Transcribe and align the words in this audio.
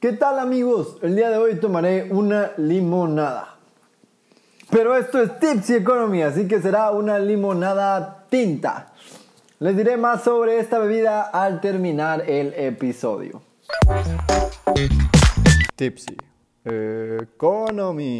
¿Qué 0.00 0.12
tal 0.12 0.38
amigos? 0.38 0.96
El 1.02 1.16
día 1.16 1.28
de 1.28 1.38
hoy 1.38 1.56
tomaré 1.56 2.12
una 2.12 2.52
limonada. 2.56 3.56
Pero 4.70 4.96
esto 4.96 5.20
es 5.20 5.40
Tips 5.40 5.70
y 5.70 5.74
Economy, 5.74 6.22
así 6.22 6.46
que 6.46 6.62
será 6.62 6.92
una 6.92 7.18
limonada 7.18 8.24
tinta. 8.30 8.92
Les 9.58 9.76
diré 9.76 9.96
más 9.96 10.22
sobre 10.22 10.60
esta 10.60 10.78
bebida 10.78 11.22
al 11.22 11.60
terminar 11.60 12.30
el 12.30 12.54
episodio. 12.54 13.42
Tipsy 15.74 16.16
Economy. 16.64 18.18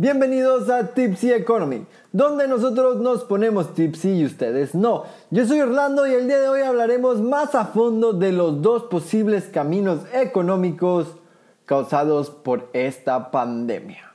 Bienvenidos 0.00 0.70
a 0.70 0.94
Tipsy 0.94 1.30
Economy, 1.30 1.84
donde 2.10 2.48
nosotros 2.48 2.96
nos 3.02 3.22
ponemos 3.24 3.74
tipsy 3.74 4.12
y 4.12 4.24
ustedes 4.24 4.74
no. 4.74 5.04
Yo 5.28 5.44
soy 5.44 5.60
Orlando 5.60 6.06
y 6.06 6.14
el 6.14 6.26
día 6.26 6.40
de 6.40 6.48
hoy 6.48 6.62
hablaremos 6.62 7.20
más 7.20 7.54
a 7.54 7.66
fondo 7.66 8.14
de 8.14 8.32
los 8.32 8.62
dos 8.62 8.84
posibles 8.84 9.44
caminos 9.52 10.00
económicos 10.14 11.16
causados 11.66 12.30
por 12.30 12.70
esta 12.72 13.30
pandemia. 13.30 14.10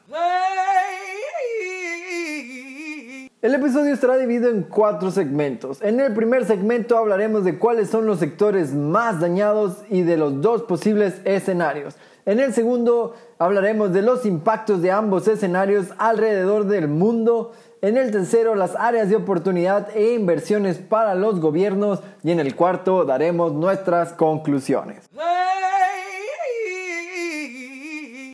El 3.43 3.53
episodio 3.53 3.93
estará 3.93 4.17
dividido 4.17 4.49
en 4.49 4.63
cuatro 4.63 5.11
segmentos. 5.11 5.79
En 5.83 5.99
el 5.99 6.15
primer 6.15 6.45
segmento 6.45 6.97
hablaremos 6.97 7.45
de 7.45 7.59
cuáles 7.59 7.91
son 7.91 8.07
los 8.07 8.17
sectores 8.17 8.73
más 8.73 9.19
dañados 9.19 9.83
y 9.91 10.01
de 10.01 10.17
los 10.17 10.41
dos 10.41 10.63
posibles 10.63 11.21
escenarios. 11.25 11.95
En 12.27 12.39
el 12.39 12.55
segundo 12.55 13.13
hablaremos 13.37 13.93
de 13.93 14.01
los 14.01 14.25
impactos 14.25 14.81
de 14.81 14.89
ambos 14.89 15.27
escenarios 15.27 15.89
alrededor 15.99 16.65
del 16.65 16.87
mundo. 16.87 17.51
En 17.83 17.97
el 17.97 18.09
tercero, 18.09 18.55
las 18.55 18.75
áreas 18.75 19.09
de 19.09 19.15
oportunidad 19.15 19.95
e 19.95 20.13
inversiones 20.13 20.79
para 20.79 21.13
los 21.13 21.39
gobiernos. 21.39 21.99
Y 22.23 22.31
en 22.31 22.39
el 22.39 22.55
cuarto, 22.55 23.05
daremos 23.05 23.53
nuestras 23.53 24.13
conclusiones. 24.13 25.07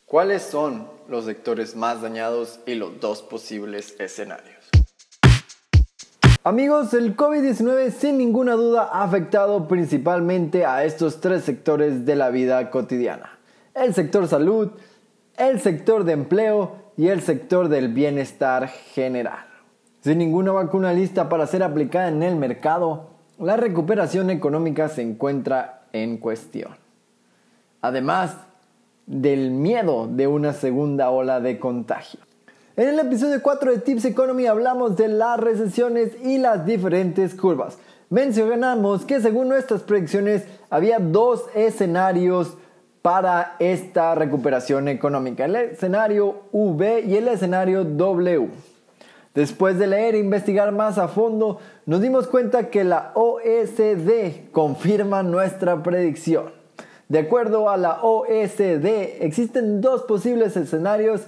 ¿Cuáles 0.06 0.42
son 0.42 0.88
los 1.06 1.26
sectores 1.26 1.76
más 1.76 2.00
dañados 2.00 2.60
y 2.64 2.76
los 2.76 2.98
dos 2.98 3.20
posibles 3.20 3.94
escenarios? 4.00 4.70
Amigos, 6.44 6.94
el 6.94 7.14
COVID-19 7.14 7.90
sin 7.90 8.16
ninguna 8.16 8.54
duda 8.54 8.88
ha 8.90 9.04
afectado 9.04 9.68
principalmente 9.68 10.64
a 10.64 10.82
estos 10.84 11.20
tres 11.20 11.44
sectores 11.44 12.06
de 12.06 12.16
la 12.16 12.30
vida 12.30 12.70
cotidiana 12.70 13.31
el 13.74 13.94
sector 13.94 14.28
salud, 14.28 14.70
el 15.36 15.60
sector 15.60 16.04
de 16.04 16.12
empleo 16.12 16.76
y 16.96 17.08
el 17.08 17.22
sector 17.22 17.68
del 17.68 17.88
bienestar 17.88 18.68
general. 18.68 19.46
Sin 20.02 20.18
ninguna 20.18 20.52
vacuna 20.52 20.92
lista 20.92 21.28
para 21.28 21.46
ser 21.46 21.62
aplicada 21.62 22.08
en 22.08 22.22
el 22.22 22.36
mercado, 22.36 23.10
la 23.38 23.56
recuperación 23.56 24.30
económica 24.30 24.88
se 24.88 25.02
encuentra 25.02 25.84
en 25.92 26.18
cuestión. 26.18 26.72
Además 27.80 28.36
del 29.06 29.50
miedo 29.50 30.08
de 30.08 30.26
una 30.26 30.52
segunda 30.52 31.10
ola 31.10 31.40
de 31.40 31.58
contagio. 31.58 32.20
En 32.76 32.88
el 32.88 32.98
episodio 32.98 33.42
4 33.42 33.72
de 33.72 33.78
Tips 33.78 34.04
Economy 34.06 34.46
hablamos 34.46 34.96
de 34.96 35.08
las 35.08 35.38
recesiones 35.38 36.12
y 36.22 36.38
las 36.38 36.64
diferentes 36.64 37.34
curvas. 37.34 37.78
Mencionamos 38.10 39.04
que 39.04 39.20
según 39.20 39.48
nuestras 39.48 39.82
predicciones 39.82 40.44
había 40.70 40.98
dos 40.98 41.44
escenarios 41.54 42.56
para 43.02 43.56
esta 43.58 44.14
recuperación 44.14 44.86
económica, 44.86 45.44
el 45.44 45.56
escenario 45.56 46.42
V 46.52 47.02
y 47.02 47.16
el 47.16 47.28
escenario 47.28 47.84
W. 47.84 48.48
Después 49.34 49.78
de 49.78 49.88
leer 49.88 50.14
e 50.14 50.18
investigar 50.18 50.72
más 50.72 50.98
a 50.98 51.08
fondo, 51.08 51.58
nos 51.84 52.00
dimos 52.00 52.28
cuenta 52.28 52.70
que 52.70 52.84
la 52.84 53.12
OSD 53.14 54.50
confirma 54.52 55.22
nuestra 55.22 55.82
predicción. 55.82 56.52
De 57.08 57.18
acuerdo 57.18 57.68
a 57.68 57.76
la 57.76 58.02
OSD, 58.02 59.20
existen 59.20 59.80
dos 59.80 60.02
posibles 60.02 60.56
escenarios 60.56 61.22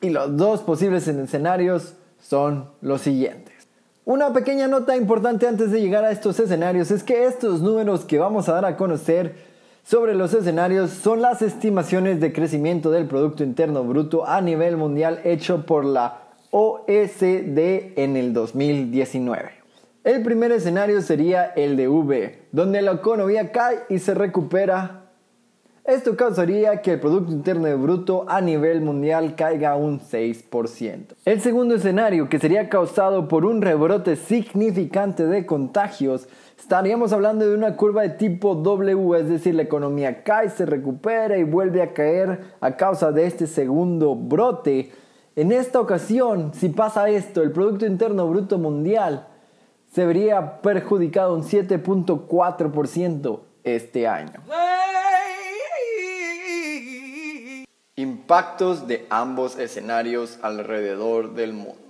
y 0.00 0.10
los 0.10 0.36
dos 0.36 0.60
posibles 0.60 1.08
escenarios 1.08 1.94
son 2.20 2.70
los 2.80 3.00
siguientes. 3.00 3.54
Una 4.04 4.32
pequeña 4.32 4.66
nota 4.66 4.96
importante 4.96 5.46
antes 5.46 5.70
de 5.70 5.80
llegar 5.80 6.04
a 6.04 6.10
estos 6.10 6.38
escenarios 6.40 6.90
es 6.90 7.04
que 7.04 7.24
estos 7.24 7.62
números 7.62 8.04
que 8.04 8.18
vamos 8.18 8.48
a 8.48 8.54
dar 8.54 8.64
a 8.64 8.76
conocer 8.76 9.51
sobre 9.84 10.14
los 10.14 10.32
escenarios 10.32 10.90
son 10.90 11.22
las 11.22 11.42
estimaciones 11.42 12.20
de 12.20 12.32
crecimiento 12.32 12.90
del 12.90 13.06
Producto 13.06 13.42
Interno 13.42 13.84
Bruto 13.84 14.26
a 14.26 14.40
nivel 14.40 14.76
mundial 14.76 15.20
hecho 15.24 15.66
por 15.66 15.84
la 15.84 16.22
OECD 16.50 17.94
en 17.96 18.16
el 18.16 18.32
2019. 18.32 19.50
El 20.04 20.22
primer 20.22 20.52
escenario 20.52 21.00
sería 21.00 21.46
el 21.46 21.76
de 21.76 21.88
V, 21.88 22.38
donde 22.52 22.82
la 22.82 22.92
economía 22.92 23.52
cae 23.52 23.78
y 23.88 23.98
se 23.98 24.14
recupera. 24.14 25.02
Esto 25.84 26.16
causaría 26.16 26.80
que 26.80 26.92
el 26.92 27.00
Producto 27.00 27.32
Interno 27.32 27.76
Bruto 27.76 28.24
a 28.28 28.40
nivel 28.40 28.82
mundial 28.82 29.34
caiga 29.34 29.74
un 29.74 30.00
6%. 30.00 31.14
El 31.24 31.40
segundo 31.40 31.74
escenario, 31.74 32.28
que 32.28 32.38
sería 32.38 32.68
causado 32.68 33.26
por 33.26 33.44
un 33.44 33.62
rebrote 33.62 34.14
significante 34.14 35.26
de 35.26 35.44
contagios, 35.44 36.28
estaríamos 36.62 37.12
hablando 37.12 37.44
de 37.44 37.56
una 37.56 37.76
curva 37.76 38.02
de 38.02 38.10
tipo 38.10 38.54
W, 38.54 39.18
es 39.18 39.28
decir, 39.28 39.54
la 39.54 39.62
economía 39.62 40.22
cae, 40.22 40.48
se 40.48 40.64
recupera 40.64 41.36
y 41.36 41.42
vuelve 41.42 41.82
a 41.82 41.92
caer 41.92 42.54
a 42.60 42.76
causa 42.76 43.10
de 43.10 43.26
este 43.26 43.48
segundo 43.48 44.14
brote. 44.14 44.92
En 45.34 45.50
esta 45.50 45.80
ocasión, 45.80 46.54
si 46.54 46.68
pasa 46.68 47.08
esto, 47.08 47.42
el 47.42 47.50
Producto 47.50 47.84
Interno 47.84 48.28
Bruto 48.28 48.58
Mundial 48.58 49.26
se 49.90 50.06
vería 50.06 50.62
perjudicado 50.62 51.34
un 51.34 51.42
7.4% 51.42 53.40
este 53.64 54.06
año. 54.06 54.40
Impactos 57.96 58.86
de 58.86 59.04
ambos 59.10 59.58
escenarios 59.58 60.38
alrededor 60.42 61.34
del 61.34 61.54
mundo. 61.54 61.81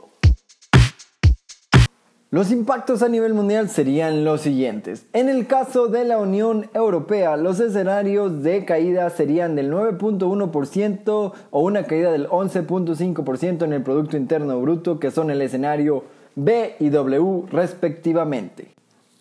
Los 2.33 2.51
impactos 2.51 3.03
a 3.03 3.11
nivel 3.11 3.35
mundial 3.35 3.69
serían 3.69 4.25
los 4.25 4.41
siguientes. 4.41 5.05
En 5.13 5.29
el 5.29 5.47
caso 5.47 5.89
de 5.89 6.07
la 6.07 6.17
Unión 6.17 6.71
Europea, 6.73 7.37
los 7.37 7.61
escenarios 7.61 8.43
de 8.43 8.65
caída 8.65 9.11
serían 9.11 9.55
del 9.55 9.71
9.1% 9.71 11.33
o 11.51 11.61
una 11.61 11.85
caída 11.85 12.11
del 12.11 12.27
11.5% 12.31 13.65
en 13.65 13.75
el 13.75 13.83
Producto 13.83 14.17
Interno 14.17 14.59
Bruto, 14.63 14.99
que 14.99 15.11
son 15.11 15.31
el 15.31 15.43
escenario 15.43 16.05
B 16.35 16.75
y 16.81 16.89
W 16.89 17.49
respectivamente. 17.51 18.73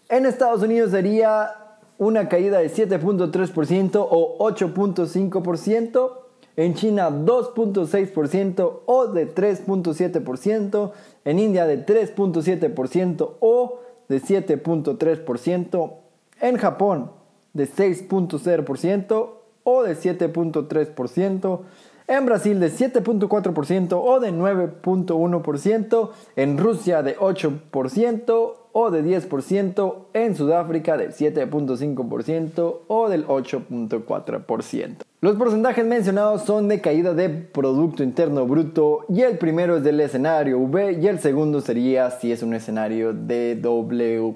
En 0.07 0.25
Estados 0.25 0.63
Unidos 0.63 0.91
sería 0.91 1.51
una 1.97 2.29
caída 2.29 2.59
de 2.59 2.71
7.3% 2.71 4.07
o 4.09 4.37
8.5%. 4.39 6.20
En 6.57 6.73
China 6.73 7.09
2.6% 7.09 8.79
o 8.85 9.07
de 9.07 9.33
3.7%, 9.33 10.91
en 11.25 11.39
India 11.39 11.65
de 11.65 11.85
3.7% 11.85 13.31
o 13.39 13.79
de 14.09 14.21
7.3%, 14.21 15.93
en 16.41 16.57
Japón 16.57 17.11
de 17.53 17.67
6.0% 17.67 19.29
o 19.63 19.83
de 19.83 19.95
7.3%, 19.95 21.59
en 22.07 22.25
Brasil 22.25 22.59
de 22.59 22.69
7.4% 22.69 24.01
o 24.03 24.19
de 24.19 24.33
9.1%, 24.33 26.09
en 26.35 26.57
Rusia 26.57 27.03
de 27.03 27.17
8% 27.17 28.53
o 28.73 28.91
de 28.91 29.03
10%, 29.03 29.95
en 30.13 30.35
Sudáfrica 30.35 30.97
del 30.97 31.13
7.5% 31.13 32.79
o 32.87 33.09
del 33.09 33.27
8.4%. 33.27 35.10
Los 35.23 35.35
porcentajes 35.35 35.85
mencionados 35.85 36.45
son 36.45 36.67
de 36.67 36.81
caída 36.81 37.13
de 37.13 37.29
Producto 37.29 38.01
Interno 38.01 38.47
Bruto 38.47 39.05
y 39.07 39.21
el 39.21 39.37
primero 39.37 39.77
es 39.77 39.83
del 39.83 39.99
escenario 39.99 40.57
V 40.57 40.93
y 40.99 41.05
el 41.05 41.19
segundo 41.19 41.61
sería 41.61 42.09
si 42.09 42.31
es 42.31 42.41
un 42.41 42.55
escenario 42.55 43.13
DW. 43.13 44.33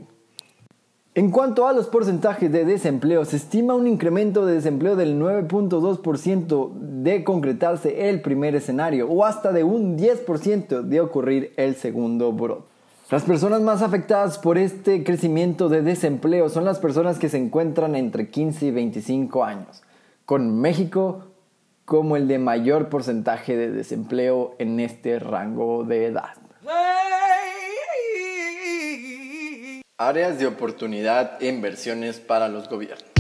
En 1.16 1.32
cuanto 1.32 1.68
a 1.68 1.74
los 1.74 1.88
porcentajes 1.88 2.52
de 2.52 2.66
desempleo, 2.66 3.26
se 3.26 3.38
estima 3.38 3.74
un 3.74 3.88
incremento 3.88 4.46
de 4.46 4.54
desempleo 4.54 4.96
del 4.96 5.20
9.2% 5.20 6.74
de 6.78 7.24
concretarse 7.24 8.08
el 8.08 8.22
primer 8.22 8.54
escenario 8.54 9.10
o 9.10 9.26
hasta 9.26 9.52
de 9.52 9.64
un 9.64 9.98
10% 9.98 10.84
de 10.84 11.02
ocurrir 11.02 11.52
el 11.58 11.74
segundo 11.78 12.32
brote. 12.32 12.68
Las 13.10 13.24
personas 13.24 13.62
más 13.62 13.82
afectadas 13.82 14.38
por 14.38 14.60
este 14.60 15.04
crecimiento 15.04 15.68
de 15.68 15.82
desempleo 15.82 16.48
son 16.50 16.64
las 16.64 16.78
personas 16.78 17.18
que 17.18 17.30
se 17.30 17.40
encuentran 17.40 17.96
entre 17.96 18.30
15 18.30 18.68
y 18.68 18.72
25 18.72 19.44
años 19.44 19.82
con 20.26 20.60
México 20.60 21.32
como 21.86 22.18
el 22.18 22.28
de 22.28 22.40
mayor 22.40 22.90
porcentaje 22.90 23.56
de 23.56 23.72
desempleo 23.72 24.56
en 24.58 24.80
este 24.80 25.20
rango 25.20 25.84
de 25.84 26.08
edad. 26.08 26.34
Áreas 29.98 30.40
de 30.40 30.48
oportunidad 30.48 31.42
e 31.42 31.48
inversiones 31.48 32.20
para 32.20 32.50
los 32.50 32.68
gobiernos. 32.68 33.15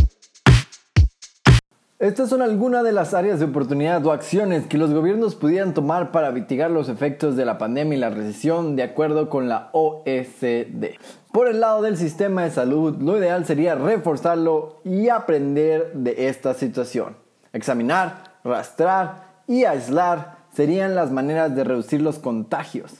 Estas 2.05 2.29
son 2.29 2.43
algunas 2.43 2.83
de 2.83 2.91
las 2.91 3.15
áreas 3.15 3.39
de 3.39 3.45
oportunidad 3.45 4.05
o 4.05 4.11
acciones 4.11 4.67
que 4.67 4.77
los 4.77 4.93
gobiernos 4.93 5.33
pudieran 5.33 5.73
tomar 5.73 6.11
para 6.11 6.29
mitigar 6.29 6.69
los 6.69 6.87
efectos 6.87 7.35
de 7.35 7.45
la 7.45 7.57
pandemia 7.57 7.97
y 7.97 7.99
la 7.99 8.11
recesión 8.11 8.75
de 8.75 8.83
acuerdo 8.83 9.27
con 9.27 9.49
la 9.49 9.69
OECD. 9.71 10.99
Por 11.31 11.47
el 11.47 11.61
lado 11.61 11.81
del 11.81 11.97
sistema 11.97 12.43
de 12.43 12.51
salud, 12.51 12.95
lo 13.01 13.17
ideal 13.17 13.43
sería 13.47 13.73
reforzarlo 13.73 14.81
y 14.83 15.09
aprender 15.09 15.93
de 15.95 16.27
esta 16.27 16.53
situación. 16.53 17.15
Examinar, 17.53 18.35
rastrar 18.43 19.41
y 19.47 19.63
aislar 19.63 20.35
serían 20.53 20.93
las 20.93 21.09
maneras 21.09 21.55
de 21.55 21.63
reducir 21.63 22.03
los 22.03 22.19
contagios, 22.19 22.93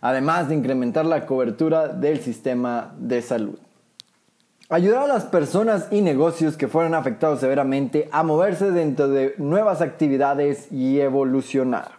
además 0.00 0.48
de 0.48 0.54
incrementar 0.54 1.04
la 1.04 1.26
cobertura 1.26 1.88
del 1.88 2.20
sistema 2.20 2.94
de 2.96 3.22
salud. 3.22 3.58
Ayudar 4.72 5.02
a 5.02 5.06
las 5.06 5.24
personas 5.24 5.88
y 5.90 6.00
negocios 6.00 6.56
que 6.56 6.66
fueron 6.66 6.94
afectados 6.94 7.40
severamente 7.40 8.08
a 8.10 8.22
moverse 8.22 8.70
dentro 8.70 9.06
de 9.06 9.34
nuevas 9.36 9.82
actividades 9.82 10.72
y 10.72 10.98
evolucionar. 10.98 11.98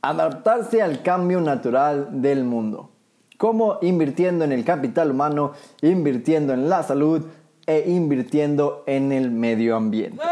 Adaptarse 0.00 0.80
al 0.80 1.02
cambio 1.02 1.38
natural 1.42 2.22
del 2.22 2.44
mundo. 2.44 2.88
Como 3.36 3.78
invirtiendo 3.82 4.46
en 4.46 4.52
el 4.52 4.64
capital 4.64 5.10
humano, 5.10 5.52
invirtiendo 5.82 6.54
en 6.54 6.70
la 6.70 6.82
salud 6.82 7.26
e 7.66 7.84
invirtiendo 7.90 8.82
en 8.86 9.12
el 9.12 9.30
medio 9.30 9.76
ambiente. 9.76 10.22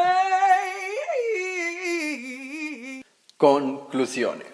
Conclusiones. 3.37 4.54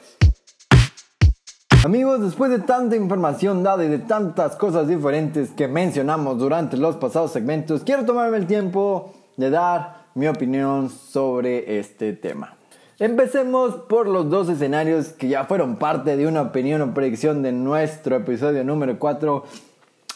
Amigos, 1.83 2.21
después 2.21 2.51
de 2.51 2.59
tanta 2.59 2.95
información 2.95 3.63
dada 3.63 3.83
y 3.83 3.89
de 3.89 4.01
tantas 4.01 4.55
cosas 4.57 4.87
diferentes 4.87 5.49
que 5.53 5.67
mencionamos 5.67 6.39
durante 6.39 6.77
los 6.77 6.97
pasados 6.97 7.33
segmentos, 7.33 7.85
quiero 7.85 8.05
tomarme 8.05 8.37
el 8.37 8.47
tiempo 8.47 9.15
de 9.39 9.49
dar 9.49 10.05
mi 10.15 10.29
opinión 10.29 10.91
sobre 10.91 11.79
este 11.79 12.13
tema. 12.13 12.55
Empecemos 12.99 13.77
por 13.89 14.07
los 14.09 14.29
dos 14.29 14.51
escenarios 14.51 15.09
que 15.09 15.29
ya 15.29 15.45
fueron 15.47 15.77
parte 15.77 16.19
de 16.19 16.27
una 16.27 16.43
opinión 16.43 16.83
o 16.83 16.93
predicción 16.93 17.43
de 17.43 17.53
nuestro 17.53 18.17
episodio 18.17 18.63
número 18.63 18.99
4. 18.99 19.45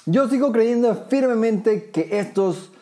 Yo 0.04 0.28
sigo 0.28 0.52
creyendo 0.52 0.94
firmemente 1.08 1.88
que 1.88 2.18
estos 2.18 2.72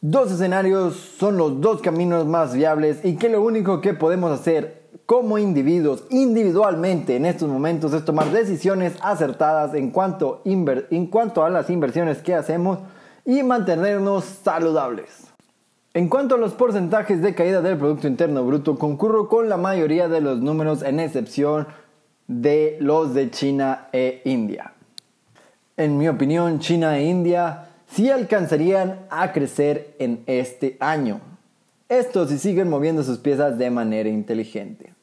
dos 0.00 0.32
escenarios 0.32 0.96
son 0.96 1.36
los 1.36 1.60
dos 1.60 1.80
caminos 1.80 2.26
más 2.26 2.54
viables 2.54 3.04
y 3.04 3.14
que 3.14 3.28
lo 3.28 3.40
único 3.40 3.80
que 3.80 3.94
podemos 3.94 4.32
hacer 4.32 4.83
como 5.06 5.38
individuos 5.38 6.04
individualmente 6.10 7.16
en 7.16 7.26
estos 7.26 7.48
momentos 7.48 7.92
es 7.92 8.04
tomar 8.04 8.30
decisiones 8.30 8.94
acertadas 9.02 9.74
en 9.74 9.90
cuanto, 9.90 10.40
en 10.44 11.06
cuanto 11.06 11.44
a 11.44 11.50
las 11.50 11.68
inversiones 11.68 12.22
que 12.22 12.34
hacemos 12.34 12.78
y 13.24 13.42
mantenernos 13.42 14.24
saludables. 14.24 15.28
En 15.92 16.08
cuanto 16.08 16.34
a 16.34 16.38
los 16.38 16.54
porcentajes 16.54 17.22
de 17.22 17.34
caída 17.34 17.62
del 17.62 17.78
Producto 17.78 18.08
Interno 18.08 18.44
Bruto, 18.44 18.78
concurro 18.78 19.28
con 19.28 19.48
la 19.48 19.56
mayoría 19.56 20.08
de 20.08 20.20
los 20.20 20.40
números 20.40 20.82
en 20.82 20.98
excepción 20.98 21.68
de 22.26 22.78
los 22.80 23.14
de 23.14 23.30
China 23.30 23.88
e 23.92 24.22
India. 24.24 24.72
En 25.76 25.98
mi 25.98 26.08
opinión, 26.08 26.58
China 26.58 26.98
e 26.98 27.04
India 27.04 27.66
sí 27.86 28.10
alcanzarían 28.10 29.06
a 29.10 29.32
crecer 29.32 29.94
en 29.98 30.24
este 30.26 30.76
año. 30.80 31.20
Esto 31.88 32.26
si 32.26 32.38
siguen 32.38 32.70
moviendo 32.70 33.02
sus 33.04 33.18
piezas 33.18 33.58
de 33.58 33.70
manera 33.70 34.08
inteligente. 34.08 34.93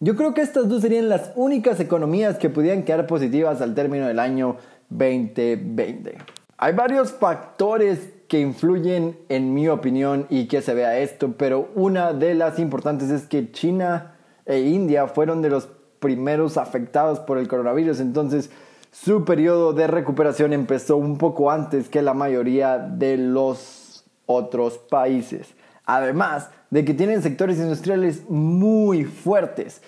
Yo 0.00 0.16
creo 0.16 0.34
que 0.34 0.40
estas 0.42 0.68
dos 0.68 0.82
serían 0.82 1.08
las 1.08 1.32
únicas 1.36 1.78
economías 1.78 2.36
que 2.36 2.50
pudieran 2.50 2.82
quedar 2.82 3.06
positivas 3.06 3.60
al 3.60 3.74
término 3.74 4.06
del 4.06 4.18
año 4.18 4.56
2020. 4.90 6.18
Hay 6.58 6.72
varios 6.72 7.12
factores 7.12 8.10
que 8.28 8.40
influyen 8.40 9.16
en 9.28 9.54
mi 9.54 9.68
opinión 9.68 10.26
y 10.30 10.46
que 10.48 10.62
se 10.62 10.74
vea 10.74 10.98
esto, 10.98 11.34
pero 11.36 11.68
una 11.74 12.12
de 12.12 12.34
las 12.34 12.58
importantes 12.58 13.10
es 13.10 13.26
que 13.26 13.52
China 13.52 14.16
e 14.46 14.60
India 14.60 15.06
fueron 15.06 15.42
de 15.42 15.50
los 15.50 15.68
primeros 16.00 16.56
afectados 16.56 17.20
por 17.20 17.38
el 17.38 17.48
coronavirus, 17.48 18.00
entonces 18.00 18.50
su 18.90 19.24
periodo 19.24 19.72
de 19.72 19.86
recuperación 19.86 20.52
empezó 20.52 20.96
un 20.96 21.18
poco 21.18 21.50
antes 21.50 21.88
que 21.88 22.02
la 22.02 22.14
mayoría 22.14 22.78
de 22.78 23.16
los 23.16 24.04
otros 24.26 24.78
países. 24.78 25.54
Además 25.84 26.50
de 26.74 26.84
que 26.84 26.92
tienen 26.92 27.22
sectores 27.22 27.58
industriales 27.58 28.28
muy 28.28 29.04
fuertes, 29.04 29.80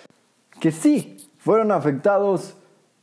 que 0.61 0.71
sí 0.71 1.17
fueron 1.37 1.73
afectados 1.73 2.55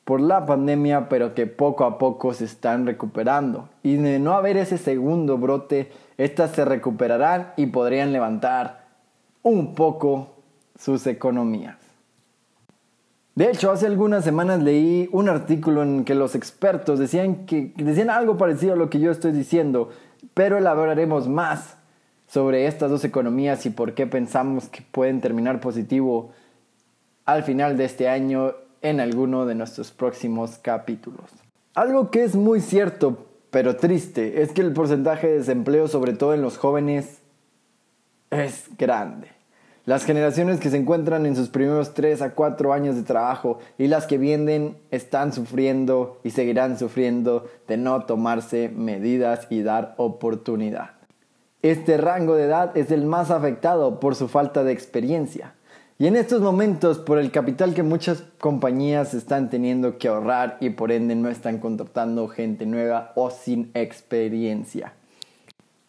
por 0.05 0.23
la 0.23 0.47
pandemia, 0.47 1.11
pero 1.11 1.35
que 1.35 1.47
poco 1.47 1.85
a 1.85 1.99
poco 1.99 2.33
se 2.33 2.47
están 2.47 2.87
recuperando. 2.87 3.69
Y 3.83 3.97
de 3.97 4.19
no 4.21 4.33
haber 4.33 4.57
ese 4.57 4.79
segundo 4.79 5.37
brote, 5.37 5.93
estas 6.17 6.53
se 6.53 6.65
recuperarán 6.65 7.53
y 7.59 7.67
podrían 7.67 8.11
levantar 8.15 8.87
un 9.43 9.75
poco 9.75 10.29
sus 10.79 11.07
economías. 11.07 11.77
De 13.35 13.51
hecho, 13.51 13.71
hace 13.71 13.85
algunas 13.85 14.25
semanas 14.25 14.63
leí 14.63 15.11
un 15.13 15.29
artículo 15.29 15.83
en 15.83 16.07
que 16.07 16.15
los 16.15 16.35
expertos 16.35 16.99
decían, 16.99 17.45
que, 17.45 17.75
decían 17.77 18.09
algo 18.09 18.39
parecido 18.39 18.73
a 18.73 18.77
lo 18.77 18.89
que 18.89 18.99
yo 18.99 19.11
estoy 19.11 19.33
diciendo, 19.33 19.91
pero 20.33 20.57
elaboraremos 20.57 21.29
más 21.29 21.77
sobre 22.27 22.67
estas 22.67 22.91
dos 22.91 23.05
economías 23.05 23.67
y 23.67 23.71
por 23.71 23.95
qué 23.95 24.07
pensamos 24.07 24.69
que 24.69 24.83
pueden 24.83 25.21
terminar 25.21 25.61
positivo 25.61 26.33
al 27.25 27.43
final 27.43 27.77
de 27.77 27.85
este 27.85 28.09
año 28.09 28.55
en 28.83 29.01
alguno 29.01 29.47
de 29.47 29.55
nuestros 29.55 29.93
próximos 29.93 30.59
capítulos. 30.59 31.25
Algo 31.75 32.11
que 32.11 32.23
es 32.23 32.37
muy 32.37 32.61
cierto, 32.61 33.27
pero 33.51 33.77
triste, 33.77 34.43
es 34.43 34.53
que 34.53 34.61
el 34.61 34.73
porcentaje 34.73 35.27
de 35.27 35.39
desempleo, 35.39 35.89
sobre 35.89 36.13
todo 36.13 36.35
en 36.35 36.43
los 36.43 36.59
jóvenes, 36.59 37.23
es 38.31 38.67
grande. 38.77 39.29
Las 39.87 40.05
generaciones 40.05 40.61
que 40.61 40.71
se 40.71 40.79
encuentran 40.79 41.27
en 41.27 41.37
sus 41.37 41.51
primeros 41.51 41.93
3 41.93 42.23
a 42.23 42.31
4 42.35 42.73
años 42.73 42.97
de 42.97 43.03
trabajo 43.03 43.59
y 43.77 43.87
las 43.87 44.07
que 44.07 44.17
vienen 44.17 44.79
están 44.91 45.33
sufriendo 45.35 46.21
y 46.25 46.31
seguirán 46.31 46.79
sufriendo 46.79 47.47
de 47.69 47.77
no 47.77 48.07
tomarse 48.07 48.71
medidas 48.71 49.47
y 49.51 49.63
dar 49.63 49.95
oportunidad. 49.99 50.94
Este 51.65 51.97
rango 51.97 52.35
de 52.35 52.45
edad 52.45 52.77
es 52.77 52.91
el 52.91 53.07
más 53.07 53.31
afectado 53.31 53.99
por 53.99 54.17
su 54.17 54.29
falta 54.29 54.65
de 54.65 54.73
experiencia. 54.73 55.55
Y 55.99 56.07
en 56.07 56.15
estos 56.15 56.43
momentos, 56.43 56.99
por 56.99 57.19
el 57.19 57.31
capital 57.31 57.73
que 57.73 57.83
muchas 57.83 58.23
compañías 58.39 59.15
están 59.15 59.49
teniendo 59.49 59.97
que 59.97 60.09
ahorrar 60.09 60.59
y 60.61 60.69
por 60.69 60.93
ende 60.93 61.15
no 61.15 61.31
están 61.31 61.61
contratando 61.61 62.29
gente 62.29 62.67
nueva 62.67 63.13
o 63.15 63.31
sin 63.31 63.71
experiencia. 63.73 64.93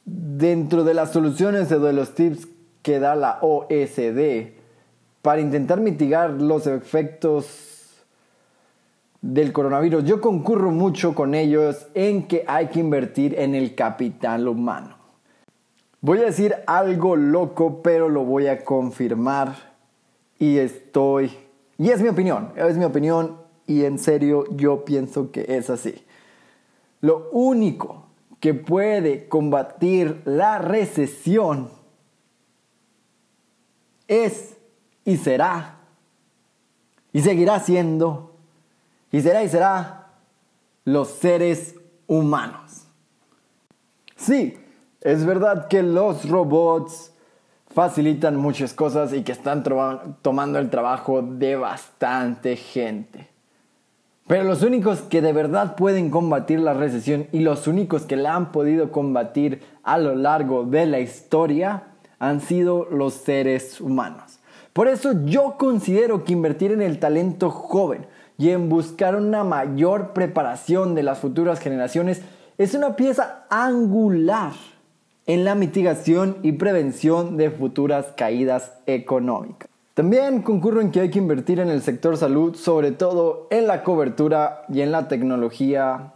Dentro 0.06 0.86
de 0.86 0.94
las 0.94 1.12
soluciones 1.12 1.70
o 1.74 1.82
de 1.82 1.92
los 1.92 2.16
tips 2.16 2.48
que 2.82 3.00
da 3.00 3.14
la 3.16 3.40
OSD 3.42 4.54
para 5.22 5.42
intentar 5.42 5.82
mitigar 5.82 6.30
los 6.30 6.68
efectos 6.68 8.06
del 9.22 9.52
coronavirus, 9.52 10.06
yo 10.06 10.22
concurro 10.22 10.72
mucho 10.72 11.14
con 11.14 11.36
ellos 11.36 11.88
en 11.96 12.30
que 12.30 12.46
hay 12.48 12.68
que 12.68 12.80
invertir 12.80 13.38
en 13.38 13.56
el 13.56 13.76
capital 13.76 14.48
humano. 14.48 14.95
Voy 16.06 16.20
a 16.20 16.26
decir 16.26 16.54
algo 16.68 17.16
loco, 17.16 17.82
pero 17.82 18.10
lo 18.10 18.24
voy 18.24 18.46
a 18.46 18.64
confirmar. 18.64 19.56
Y 20.38 20.60
estoy... 20.60 21.36
Y 21.80 21.90
es 21.90 22.00
mi 22.00 22.10
opinión, 22.10 22.54
es 22.56 22.78
mi 22.78 22.86
opinión 22.86 23.42
y 23.66 23.86
en 23.86 23.98
serio 23.98 24.46
yo 24.52 24.86
pienso 24.86 25.32
que 25.32 25.46
es 25.58 25.72
así. 25.72 26.06
Lo 27.02 27.32
único 27.32 28.06
que 28.40 28.54
puede 28.54 29.28
combatir 29.28 30.22
la 30.26 30.60
recesión 30.60 31.72
es 34.08 34.58
y 35.06 35.18
será 35.18 35.80
y 37.14 37.22
seguirá 37.22 37.60
siendo 37.62 38.36
y 39.12 39.22
será 39.22 39.44
y 39.44 39.50
será 39.50 40.12
los 40.84 41.10
seres 41.10 41.74
humanos. 42.06 42.86
Sí, 44.16 44.60
es 45.06 45.24
verdad 45.24 45.68
que 45.68 45.84
los 45.84 46.28
robots 46.28 47.12
facilitan 47.70 48.36
muchas 48.38 48.74
cosas 48.74 49.14
y 49.14 49.22
que 49.22 49.34
están 49.34 49.64
tomando 50.24 50.58
el 50.58 50.72
trabajo 50.72 51.22
de 51.22 51.56
bastante 51.56 52.56
gente. 52.56 53.30
Pero 54.26 54.46
los 54.46 54.64
únicos 54.64 55.02
que 55.02 55.22
de 55.22 55.32
verdad 55.32 55.76
pueden 55.76 56.10
combatir 56.10 56.60
la 56.60 56.74
recesión 56.74 57.28
y 57.32 57.42
los 57.42 57.68
únicos 57.68 58.08
que 58.08 58.16
la 58.16 58.34
han 58.34 58.52
podido 58.52 58.92
combatir 58.92 59.62
a 59.84 60.00
lo 60.00 60.16
largo 60.16 60.64
de 60.64 60.88
la 60.88 61.00
historia 61.00 61.84
han 62.18 62.42
sido 62.42 62.86
los 62.90 63.14
seres 63.14 63.80
humanos. 63.80 64.40
Por 64.74 64.88
eso 64.88 65.12
yo 65.26 65.56
considero 65.60 66.24
que 66.24 66.34
invertir 66.34 66.72
en 66.72 66.82
el 66.82 66.98
talento 66.98 67.52
joven 67.52 68.08
y 68.40 68.50
en 68.50 68.70
buscar 68.70 69.16
una 69.16 69.44
mayor 69.44 70.14
preparación 70.14 70.96
de 70.96 71.04
las 71.04 71.20
futuras 71.20 71.60
generaciones 71.60 72.24
es 72.58 72.74
una 72.74 72.96
pieza 72.96 73.46
angular 73.52 74.54
en 75.28 75.44
la 75.44 75.56
mitigación 75.56 76.38
y 76.44 76.54
prevención 76.54 77.38
de 77.38 77.50
futuras 77.50 78.14
caídas 78.16 78.74
económicas. 78.86 79.70
También 79.96 80.42
concurro 80.42 80.82
en 80.82 80.92
que 80.92 81.00
hay 81.00 81.10
que 81.10 81.20
invertir 81.20 81.60
en 81.60 81.70
el 81.70 81.82
sector 81.82 82.18
salud, 82.18 82.56
sobre 82.56 82.92
todo 82.92 83.48
en 83.50 83.66
la 83.66 83.84
cobertura 83.84 84.66
y 84.68 84.82
en 84.82 84.92
la 84.92 85.08
tecnología 85.08 86.12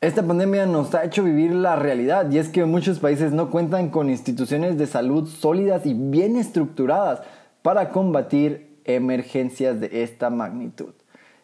Esta 0.00 0.22
pandemia 0.22 0.64
nos 0.66 0.94
ha 0.94 1.04
hecho 1.04 1.24
vivir 1.24 1.52
la 1.52 1.74
realidad 1.74 2.30
y 2.30 2.38
es 2.38 2.50
que 2.50 2.64
muchos 2.64 3.00
países 3.00 3.32
no 3.32 3.50
cuentan 3.50 3.90
con 3.90 4.10
instituciones 4.10 4.78
de 4.78 4.86
salud 4.86 5.26
sólidas 5.26 5.86
y 5.86 5.94
bien 5.94 6.36
estructuradas 6.36 7.22
para 7.62 7.88
combatir 7.88 8.78
emergencias 8.84 9.80
de 9.80 10.04
esta 10.04 10.30
magnitud. 10.30 10.94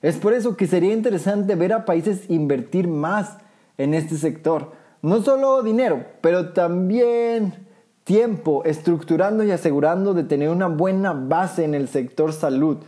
Es 0.02 0.18
por 0.18 0.34
eso 0.34 0.56
que 0.56 0.68
sería 0.68 0.92
interesante 0.92 1.56
ver 1.56 1.72
a 1.72 1.84
países 1.84 2.30
invertir 2.30 2.86
más 2.86 3.38
en 3.76 3.92
este 3.92 4.16
sector. 4.16 4.72
No 5.04 5.20
solo 5.20 5.62
dinero, 5.62 6.02
pero 6.22 6.54
también 6.54 7.66
tiempo 8.04 8.64
estructurando 8.64 9.44
y 9.44 9.50
asegurando 9.50 10.14
de 10.14 10.24
tener 10.24 10.48
una 10.48 10.68
buena 10.68 11.12
base 11.12 11.64
en 11.64 11.74
el 11.74 11.88
sector 11.88 12.32
salud. 12.32 12.78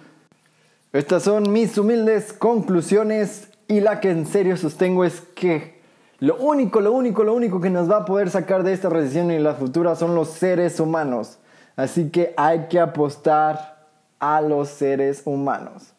Estas 0.94 1.24
son 1.24 1.52
mis 1.52 1.76
humildes 1.76 2.32
conclusiones 2.32 3.50
y 3.68 3.80
la 3.80 4.00
que 4.00 4.08
en 4.08 4.24
serio 4.24 4.56
sostengo 4.56 5.04
es 5.04 5.20
que 5.34 5.78
lo 6.18 6.36
único, 6.36 6.80
lo 6.80 6.92
único, 6.92 7.22
lo 7.22 7.34
único 7.34 7.60
que 7.60 7.68
nos 7.68 7.90
va 7.90 7.98
a 7.98 8.04
poder 8.06 8.30
sacar 8.30 8.62
de 8.62 8.72
esta 8.72 8.88
recesión 8.88 9.30
y 9.30 9.38
la 9.38 9.52
futura 9.52 9.94
son 9.94 10.14
los 10.14 10.30
seres 10.30 10.80
humanos. 10.80 11.36
Así 11.76 12.08
que 12.08 12.32
hay 12.38 12.68
que 12.68 12.80
apostar 12.80 13.88
a 14.20 14.40
los 14.40 14.70
seres 14.70 15.20
humanos. 15.26 15.92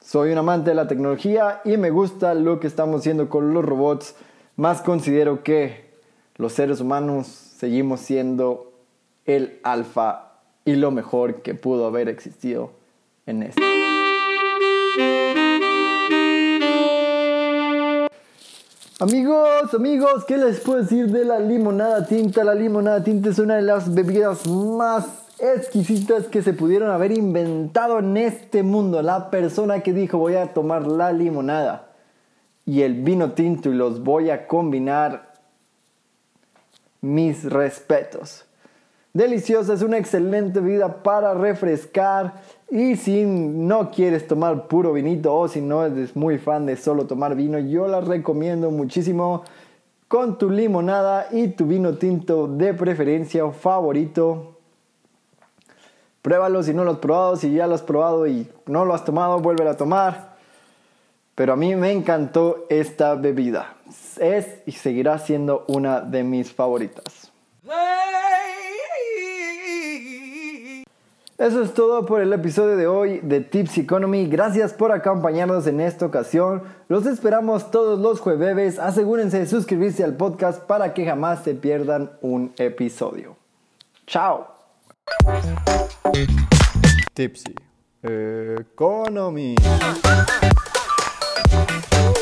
Soy 0.00 0.32
un 0.32 0.38
amante 0.38 0.70
de 0.70 0.74
la 0.74 0.88
tecnología 0.88 1.60
y 1.64 1.76
me 1.76 1.90
gusta 1.90 2.34
lo 2.34 2.58
que 2.58 2.66
estamos 2.66 3.02
haciendo 3.02 3.28
con 3.28 3.54
los 3.54 3.64
robots. 3.64 4.16
Más 4.56 4.80
considero 4.80 5.42
que 5.42 5.84
los 6.36 6.54
seres 6.54 6.80
humanos 6.80 7.26
seguimos 7.26 8.00
siendo 8.00 8.72
el 9.26 9.60
alfa 9.62 10.32
y 10.64 10.76
lo 10.76 10.90
mejor 10.90 11.42
que 11.42 11.54
pudo 11.54 11.86
haber 11.86 12.08
existido 12.08 12.70
en 13.26 13.42
esto. 13.42 13.60
Amigos, 18.98 19.74
amigos, 19.74 20.24
¿qué 20.24 20.38
les 20.38 20.60
puedo 20.60 20.80
decir 20.80 21.08
de 21.08 21.26
la 21.26 21.38
limonada 21.38 22.06
tinta? 22.06 22.42
La 22.42 22.54
limonada 22.54 23.04
tinta 23.04 23.28
es 23.28 23.38
una 23.38 23.56
de 23.56 23.62
las 23.62 23.92
bebidas 23.92 24.46
más 24.46 25.06
exquisitas 25.38 26.28
que 26.28 26.40
se 26.42 26.54
pudieron 26.54 26.90
haber 26.90 27.12
inventado 27.12 27.98
en 27.98 28.16
este 28.16 28.62
mundo. 28.62 29.02
La 29.02 29.28
persona 29.28 29.80
que 29.80 29.92
dijo 29.92 30.16
voy 30.16 30.36
a 30.36 30.54
tomar 30.54 30.86
la 30.86 31.12
limonada 31.12 31.86
y 32.66 32.82
el 32.82 32.94
vino 32.94 33.32
tinto 33.32 33.70
y 33.70 33.74
los 33.74 34.02
voy 34.02 34.30
a 34.30 34.48
combinar, 34.48 35.32
mis 37.00 37.44
respetos. 37.44 38.44
Deliciosa, 39.14 39.72
es 39.72 39.82
una 39.82 39.96
excelente 39.96 40.60
bebida 40.60 41.02
para 41.02 41.32
refrescar 41.32 42.34
y 42.70 42.96
si 42.96 43.24
no 43.24 43.90
quieres 43.90 44.26
tomar 44.26 44.66
puro 44.66 44.92
vinito 44.92 45.34
o 45.34 45.48
si 45.48 45.62
no 45.62 45.86
eres 45.86 46.16
muy 46.16 46.36
fan 46.36 46.66
de 46.66 46.76
solo 46.76 47.06
tomar 47.06 47.34
vino, 47.34 47.58
yo 47.58 47.86
la 47.86 48.02
recomiendo 48.02 48.70
muchísimo 48.70 49.44
con 50.08 50.36
tu 50.36 50.50
limonada 50.50 51.28
y 51.30 51.48
tu 51.48 51.64
vino 51.64 51.94
tinto 51.94 52.46
de 52.46 52.74
preferencia 52.74 53.44
o 53.44 53.52
favorito. 53.52 54.56
Pruébalo 56.20 56.62
si 56.62 56.74
no 56.74 56.84
lo 56.84 56.90
has 56.90 56.98
probado, 56.98 57.36
si 57.36 57.54
ya 57.54 57.66
lo 57.66 57.74
has 57.74 57.82
probado 57.82 58.26
y 58.26 58.50
no 58.66 58.84
lo 58.84 58.94
has 58.94 59.04
tomado, 59.04 59.38
vuelve 59.38 59.66
a 59.66 59.76
tomar. 59.76 60.35
Pero 61.36 61.52
a 61.52 61.56
mí 61.56 61.76
me 61.76 61.92
encantó 61.92 62.64
esta 62.70 63.14
bebida. 63.14 63.76
Es 64.18 64.62
y 64.64 64.72
seguirá 64.72 65.18
siendo 65.18 65.66
una 65.68 66.00
de 66.00 66.24
mis 66.24 66.50
favoritas. 66.50 67.30
Eso 71.36 71.62
es 71.62 71.74
todo 71.74 72.06
por 72.06 72.22
el 72.22 72.32
episodio 72.32 72.78
de 72.78 72.86
hoy 72.86 73.20
de 73.22 73.42
Tips 73.42 73.76
Economy. 73.76 74.26
Gracias 74.26 74.72
por 74.72 74.90
acompañarnos 74.90 75.66
en 75.66 75.82
esta 75.82 76.06
ocasión. 76.06 76.62
Los 76.88 77.04
esperamos 77.04 77.70
todos 77.70 77.98
los 77.98 78.20
jueves. 78.20 78.78
Asegúrense 78.78 79.40
de 79.40 79.46
suscribirse 79.46 80.02
al 80.02 80.14
podcast 80.14 80.62
para 80.62 80.94
que 80.94 81.04
jamás 81.04 81.44
se 81.44 81.54
pierdan 81.54 82.12
un 82.22 82.54
episodio. 82.56 83.36
Chao. 84.06 84.46
Tipsy 87.12 87.54
Economy. 88.02 89.56
Música 91.48 92.15